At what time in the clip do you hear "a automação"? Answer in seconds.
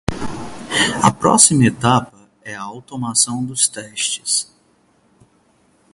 2.55-3.45